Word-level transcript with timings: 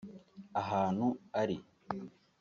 Ahantu 0.61 1.05
ari 1.41 1.57